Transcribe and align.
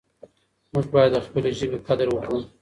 موږ 0.73 0.85
باید 0.93 1.11
د 1.13 1.17
خپلې 1.25 1.49
ژبې 1.59 1.77
قدر 1.87 2.07
وکړو. 2.11 2.37